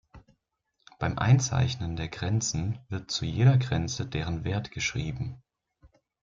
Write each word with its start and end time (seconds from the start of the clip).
Beim 0.97 1.19
Einzeichnen 1.19 1.95
der 1.95 2.07
Grenzen 2.07 2.79
wird 2.89 3.11
zu 3.11 3.23
jeder 3.23 3.59
Grenze 3.59 4.07
deren 4.07 4.43
Wert 4.45 4.71
geschrieben. 4.71 5.43